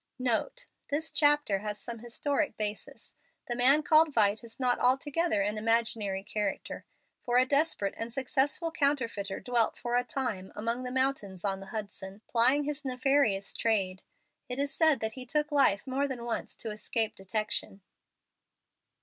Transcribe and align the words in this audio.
NOTE 0.17 0.65
This 0.89 1.11
chapter 1.11 1.59
has 1.59 1.77
some 1.79 1.99
historic 1.99 2.57
basis. 2.57 3.13
The 3.47 3.55
man 3.55 3.83
called 3.83 4.11
"Vight" 4.11 4.43
is 4.43 4.59
not 4.59 4.79
altogether 4.79 5.43
an 5.43 5.59
imaginary 5.59 6.23
character, 6.23 6.85
for 7.21 7.37
a 7.37 7.45
desperate 7.45 7.93
and 7.95 8.11
successful 8.11 8.71
counterfeiter 8.71 9.39
dwelt 9.39 9.77
for 9.77 9.95
a 9.95 10.03
time 10.03 10.51
among 10.55 10.81
the 10.81 10.91
mountains 10.91 11.45
on 11.45 11.59
the 11.59 11.67
Hudson, 11.67 12.23
plying 12.27 12.63
his 12.63 12.83
nefarious 12.83 13.53
trade. 13.53 14.01
It 14.49 14.57
is 14.57 14.73
said 14.73 15.01
that 15.01 15.13
he 15.13 15.23
took 15.23 15.51
life 15.51 15.85
more 15.85 16.07
than 16.07 16.25
once 16.25 16.55
to 16.55 16.71
escape 16.71 17.13
detection. 17.15 17.81